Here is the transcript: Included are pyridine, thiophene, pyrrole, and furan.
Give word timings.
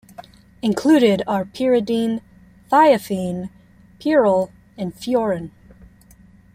Included 0.63 1.21
are 1.27 1.45
pyridine, 1.45 2.21
thiophene, 2.71 3.51
pyrrole, 4.01 4.49
and 4.75 4.95
furan. 4.95 5.51